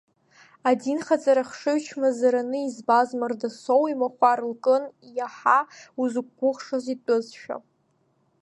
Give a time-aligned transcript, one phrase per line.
[0.69, 4.83] Адинхаҵара хшыҩ чмазараны избоз Мардасоу имахәар лкын,
[5.17, 5.59] иаҳа
[6.01, 7.55] узықәгәыӷшаз итәызшәа.